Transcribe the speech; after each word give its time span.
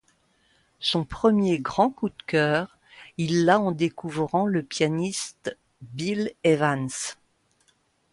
Son 0.79 1.05
premier 1.05 1.59
grand 1.59 1.91
coup 1.91 2.09
de 2.09 2.23
cœur, 2.25 2.79
il 3.19 3.45
l'a 3.45 3.59
en 3.59 3.71
découvrant 3.71 4.47
le 4.47 4.63
pianiste 4.63 5.55
Bill 5.83 6.33
Evans. 6.43 6.89